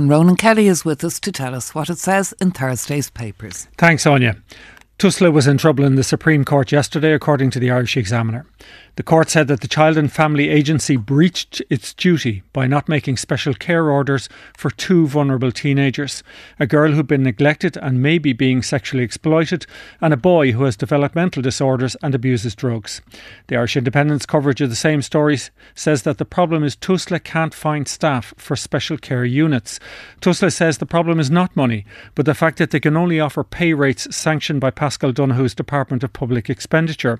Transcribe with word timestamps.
Ronan 0.00 0.36
Kelly 0.36 0.68
is 0.68 0.84
with 0.84 1.02
us 1.02 1.18
to 1.18 1.32
tell 1.32 1.56
us 1.56 1.74
what 1.74 1.90
it 1.90 1.98
says 1.98 2.32
in 2.40 2.52
Thursday's 2.52 3.10
papers. 3.10 3.66
Thanks, 3.76 4.06
Anya. 4.06 4.36
Tusla 4.98 5.32
was 5.32 5.46
in 5.46 5.58
trouble 5.58 5.84
in 5.84 5.94
the 5.94 6.02
Supreme 6.02 6.44
Court 6.44 6.72
yesterday, 6.72 7.12
according 7.12 7.50
to 7.50 7.60
the 7.60 7.70
Irish 7.70 7.96
Examiner. 7.96 8.44
The 8.96 9.04
court 9.04 9.30
said 9.30 9.46
that 9.46 9.60
the 9.60 9.68
Child 9.68 9.96
and 9.96 10.10
Family 10.10 10.48
Agency 10.48 10.96
breached 10.96 11.62
its 11.70 11.94
duty 11.94 12.42
by 12.52 12.66
not 12.66 12.88
making 12.88 13.16
special 13.16 13.54
care 13.54 13.92
orders 13.92 14.28
for 14.56 14.72
two 14.72 15.06
vulnerable 15.06 15.52
teenagers 15.52 16.24
a 16.58 16.66
girl 16.66 16.90
who'd 16.90 17.06
been 17.06 17.22
neglected 17.22 17.76
and 17.76 18.02
maybe 18.02 18.32
being 18.32 18.60
sexually 18.60 19.04
exploited, 19.04 19.66
and 20.00 20.12
a 20.12 20.16
boy 20.16 20.50
who 20.50 20.64
has 20.64 20.76
developmental 20.76 21.42
disorders 21.42 21.94
and 22.02 22.12
abuses 22.12 22.56
drugs. 22.56 23.00
The 23.46 23.56
Irish 23.56 23.76
Independent's 23.76 24.26
coverage 24.26 24.60
of 24.60 24.68
the 24.68 24.74
same 24.74 25.02
stories 25.02 25.52
says 25.76 26.02
that 26.02 26.18
the 26.18 26.24
problem 26.24 26.64
is 26.64 26.74
Tusla 26.74 27.22
can't 27.22 27.54
find 27.54 27.86
staff 27.86 28.34
for 28.36 28.56
special 28.56 28.98
care 28.98 29.24
units. 29.24 29.78
Tusla 30.20 30.52
says 30.52 30.78
the 30.78 30.86
problem 30.86 31.20
is 31.20 31.30
not 31.30 31.54
money, 31.54 31.86
but 32.16 32.26
the 32.26 32.34
fact 32.34 32.58
that 32.58 32.72
they 32.72 32.80
can 32.80 32.96
only 32.96 33.20
offer 33.20 33.44
pay 33.44 33.74
rates 33.74 34.12
sanctioned 34.16 34.60
by 34.60 34.72
Paschal 34.88 35.12
Donohoe's 35.12 35.54
Department 35.54 36.02
of 36.02 36.14
Public 36.14 36.48
Expenditure. 36.48 37.18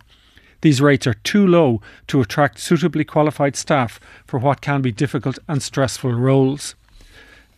These 0.62 0.80
rates 0.80 1.06
are 1.06 1.12
too 1.12 1.46
low 1.46 1.82
to 2.06 2.22
attract 2.22 2.60
suitably 2.60 3.04
qualified 3.04 3.56
staff 3.56 4.00
for 4.24 4.38
what 4.38 4.62
can 4.62 4.80
be 4.80 4.90
difficult 4.90 5.38
and 5.46 5.62
stressful 5.62 6.14
roles. 6.14 6.74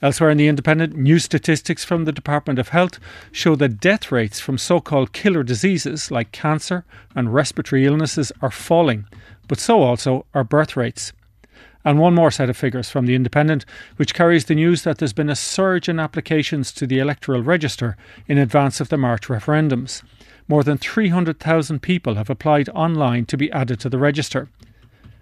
Elsewhere 0.02 0.30
in 0.30 0.38
the 0.38 0.48
Independent, 0.48 0.96
new 0.96 1.20
statistics 1.20 1.84
from 1.84 2.06
the 2.06 2.12
Department 2.12 2.58
of 2.58 2.70
Health 2.70 2.98
show 3.30 3.54
that 3.54 3.78
death 3.78 4.10
rates 4.10 4.40
from 4.40 4.58
so 4.58 4.80
called 4.80 5.12
killer 5.12 5.44
diseases 5.44 6.10
like 6.10 6.32
cancer 6.32 6.84
and 7.14 7.32
respiratory 7.32 7.86
illnesses 7.86 8.32
are 8.42 8.50
falling, 8.50 9.06
but 9.46 9.60
so 9.60 9.80
also 9.80 10.26
are 10.34 10.42
birth 10.42 10.76
rates. 10.76 11.12
And 11.84 11.98
one 11.98 12.14
more 12.14 12.30
set 12.30 12.50
of 12.50 12.56
figures 12.56 12.90
from 12.90 13.06
the 13.06 13.14
Independent, 13.14 13.64
which 13.96 14.14
carries 14.14 14.44
the 14.44 14.54
news 14.54 14.82
that 14.82 14.98
there's 14.98 15.12
been 15.12 15.30
a 15.30 15.36
surge 15.36 15.88
in 15.88 15.98
applications 15.98 16.72
to 16.72 16.86
the 16.86 16.98
electoral 16.98 17.42
register 17.42 17.96
in 18.26 18.36
advance 18.36 18.80
of 18.80 18.90
the 18.90 18.98
March 18.98 19.28
referendums 19.28 20.02
more 20.50 20.64
than 20.64 20.76
300,000 20.76 21.80
people 21.80 22.16
have 22.16 22.28
applied 22.28 22.68
online 22.70 23.24
to 23.24 23.36
be 23.36 23.52
added 23.52 23.78
to 23.78 23.88
the 23.88 23.98
register. 23.98 24.48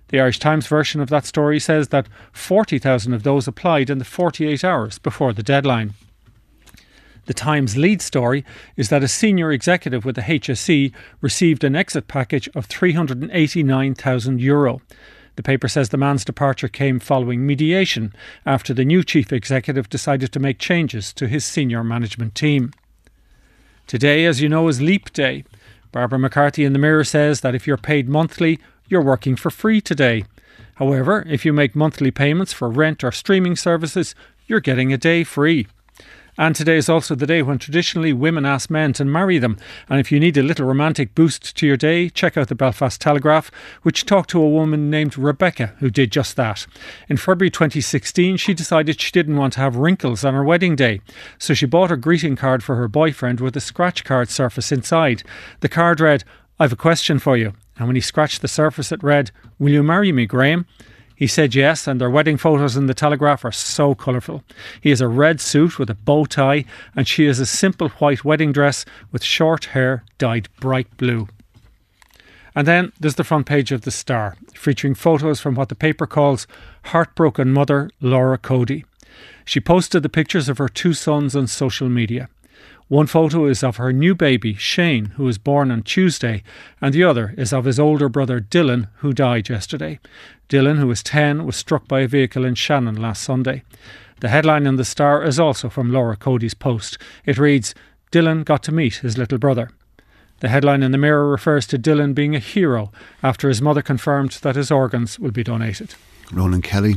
The 0.08 0.20
Irish 0.20 0.38
Times 0.38 0.66
version 0.66 1.02
of 1.02 1.10
that 1.10 1.27
story 1.27 1.60
says 1.60 1.88
that 1.88 2.08
40,000 2.32 3.12
of 3.12 3.25
those 3.25 3.47
applied 3.47 3.91
in 3.91 3.98
the 3.98 4.06
48 4.06 4.64
hours 4.64 4.98
before 4.98 5.34
the 5.34 5.42
deadline. 5.42 5.92
The 7.27 7.34
Times 7.34 7.77
lead 7.77 8.00
story 8.00 8.42
is 8.75 8.88
that 8.88 9.04
a 9.04 9.08
senior 9.08 9.52
executive 9.52 10.06
with 10.06 10.16
the 10.16 10.22
HSE 10.22 10.94
received 11.20 11.62
an 11.62 11.77
exit 11.77 12.08
package 12.08 12.48
of 12.54 12.66
€389,000. 12.66 14.41
Euro. 14.41 14.80
The 15.39 15.44
paper 15.44 15.69
says 15.69 15.91
the 15.91 15.97
man's 15.97 16.25
departure 16.25 16.67
came 16.67 16.98
following 16.98 17.47
mediation 17.47 18.12
after 18.44 18.75
the 18.75 18.84
new 18.84 19.05
chief 19.05 19.33
executive 19.33 19.89
decided 19.89 20.33
to 20.33 20.41
make 20.41 20.58
changes 20.58 21.12
to 21.12 21.28
his 21.28 21.44
senior 21.44 21.84
management 21.84 22.34
team. 22.34 22.72
Today, 23.86 24.25
as 24.25 24.41
you 24.41 24.48
know, 24.48 24.66
is 24.66 24.81
Leap 24.81 25.12
Day. 25.12 25.44
Barbara 25.92 26.19
McCarthy 26.19 26.64
in 26.64 26.72
the 26.72 26.81
Mirror 26.81 27.05
says 27.05 27.42
that 27.42 27.55
if 27.55 27.69
you're 27.69 27.77
paid 27.77 28.09
monthly, 28.09 28.59
you're 28.89 29.00
working 29.00 29.36
for 29.36 29.48
free 29.48 29.81
today. 29.81 30.25
However, 30.75 31.25
if 31.28 31.44
you 31.47 31.53
make 31.53 31.77
monthly 31.77 32.11
payments 32.11 32.53
for 32.53 32.69
rent 32.69 33.05
or 33.05 33.12
streaming 33.12 33.55
services, 33.55 34.16
you're 34.48 34.59
getting 34.59 34.92
a 34.92 34.98
day 34.98 35.22
free. 35.22 35.69
And 36.39 36.55
today 36.55 36.77
is 36.77 36.89
also 36.89 37.17
the 37.17 37.27
day 37.27 37.42
when 37.42 37.58
traditionally 37.58 38.12
women 38.12 38.47
ask 38.47 38.70
men 38.70 38.92
to 38.92 39.05
marry 39.05 39.39
them. 39.39 39.58
And 39.89 39.98
if 39.98 40.12
you 40.12 40.20
need 40.20 40.36
a 40.36 40.42
little 40.42 40.67
romantic 40.67 41.12
boost 41.17 41.56
to 41.56 41.67
your 41.67 41.77
day, 41.77 42.08
check 42.08 42.36
out 42.36 42.47
the 42.47 42.55
Belfast 42.55 43.00
Telegraph, 43.00 43.50
which 43.83 44.06
talked 44.06 44.31
to 44.31 44.41
a 44.41 44.48
woman 44.48 44.89
named 44.89 45.19
Rebecca 45.19 45.75
who 45.81 45.91
did 45.91 46.12
just 46.12 46.36
that. 46.36 46.64
In 47.09 47.16
February 47.16 47.50
2016, 47.50 48.36
she 48.36 48.55
decided 48.55 49.00
she 49.00 49.11
didn't 49.11 49.36
want 49.36 49.55
to 49.55 49.61
have 49.61 49.75
wrinkles 49.75 50.25
on 50.25 50.34
her 50.34 50.44
wedding 50.44 50.77
day. 50.77 51.00
So 51.39 51.55
she 51.55 51.66
bought 51.66 51.91
a 51.91 51.97
greeting 51.97 52.36
card 52.36 52.62
for 52.62 52.77
her 52.77 52.86
boyfriend 52.86 53.41
with 53.41 53.56
a 53.56 53.61
scratch 53.61 54.05
card 54.05 54.28
surface 54.28 54.70
inside. 54.70 55.25
The 55.59 55.69
card 55.69 55.98
read, 55.98 56.22
I've 56.61 56.72
a 56.72 56.77
question 56.77 57.19
for 57.19 57.36
you. 57.36 57.55
And 57.78 57.89
when 57.89 57.97
he 57.97 58.00
scratched 58.00 58.43
the 58.43 58.48
surface, 58.48 58.93
it 58.93 59.03
read, 59.03 59.32
Will 59.59 59.71
you 59.71 59.82
marry 59.82 60.12
me, 60.12 60.25
Graham? 60.25 60.66
He 61.18 61.26
said 61.26 61.52
yes, 61.52 61.88
and 61.88 62.00
their 62.00 62.08
wedding 62.08 62.36
photos 62.36 62.76
in 62.76 62.86
the 62.86 62.94
Telegraph 62.94 63.44
are 63.44 63.50
so 63.50 63.92
colourful. 63.92 64.44
He 64.80 64.90
has 64.90 65.00
a 65.00 65.08
red 65.08 65.40
suit 65.40 65.76
with 65.76 65.90
a 65.90 65.96
bow 65.96 66.26
tie, 66.26 66.64
and 66.94 67.08
she 67.08 67.24
has 67.24 67.40
a 67.40 67.44
simple 67.44 67.88
white 67.88 68.24
wedding 68.24 68.52
dress 68.52 68.84
with 69.10 69.24
short 69.24 69.64
hair 69.64 70.04
dyed 70.18 70.48
bright 70.60 70.96
blue. 70.96 71.26
And 72.54 72.68
then 72.68 72.92
there's 73.00 73.16
the 73.16 73.24
front 73.24 73.46
page 73.46 73.72
of 73.72 73.80
The 73.80 73.90
Star, 73.90 74.36
featuring 74.54 74.94
photos 74.94 75.40
from 75.40 75.56
what 75.56 75.70
the 75.70 75.74
paper 75.74 76.06
calls 76.06 76.46
heartbroken 76.84 77.52
mother 77.52 77.90
Laura 78.00 78.38
Cody. 78.38 78.84
She 79.44 79.58
posted 79.58 80.04
the 80.04 80.08
pictures 80.08 80.48
of 80.48 80.58
her 80.58 80.68
two 80.68 80.94
sons 80.94 81.34
on 81.34 81.48
social 81.48 81.88
media. 81.88 82.28
One 82.88 83.06
photo 83.06 83.44
is 83.46 83.62
of 83.62 83.76
her 83.76 83.92
new 83.92 84.14
baby, 84.14 84.54
Shane, 84.54 85.06
who 85.16 85.24
was 85.24 85.36
born 85.36 85.70
on 85.70 85.82
Tuesday, 85.82 86.42
and 86.80 86.94
the 86.94 87.04
other 87.04 87.34
is 87.36 87.52
of 87.52 87.66
his 87.66 87.78
older 87.78 88.08
brother, 88.08 88.41
Dylan, 88.41 88.88
who 88.96 89.12
died 89.12 89.50
yesterday. 89.50 90.00
Dylan, 90.48 90.78
who 90.78 90.86
was 90.86 91.02
10, 91.02 91.44
was 91.44 91.56
struck 91.56 91.86
by 91.86 92.00
a 92.00 92.08
vehicle 92.08 92.47
in 92.47 92.54
Shannon 92.54 92.97
last 92.97 93.22
Sunday. 93.22 93.62
The 94.20 94.30
headline 94.30 94.66
in 94.66 94.76
the 94.76 94.86
Star 94.86 95.22
is 95.22 95.38
also 95.38 95.68
from 95.68 95.92
Laura 95.92 96.16
Cody's 96.16 96.54
post. 96.54 96.97
It 97.26 97.36
reads, 97.36 97.74
Dylan 98.10 98.44
got 98.44 98.62
to 98.64 98.72
meet 98.72 98.97
his 98.97 99.18
little 99.18 99.38
brother. 99.38 99.70
The 100.41 100.48
headline 100.48 100.82
in 100.82 100.92
the 100.92 100.98
Mirror 100.98 101.28
refers 101.28 101.66
to 101.66 101.78
Dylan 101.78 102.14
being 102.14 102.34
a 102.34 102.41
hero 102.41 102.91
after 103.22 103.48
his 103.48 103.60
mother 103.60 103.82
confirmed 103.82 104.30
that 104.42 104.56
his 104.56 104.70
organs 104.70 105.18
will 105.18 105.30
be 105.30 105.44
donated. 105.44 105.94
Ronan 106.32 106.62
Kelly. 106.62 106.97